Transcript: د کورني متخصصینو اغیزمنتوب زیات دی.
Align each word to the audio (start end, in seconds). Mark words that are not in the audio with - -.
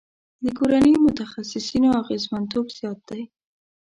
د 0.43 0.45
کورني 0.57 0.93
متخصصینو 1.07 1.89
اغیزمنتوب 2.01 2.65
زیات 2.77 2.99
دی. 3.09 3.21